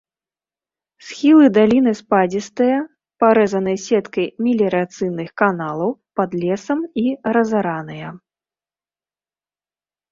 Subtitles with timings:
[1.09, 2.77] Схілы даліны спадзістыя,
[3.25, 5.89] парэзаныя сеткай меліярацыйных каналаў,
[6.21, 8.07] пад лесам і разараныя.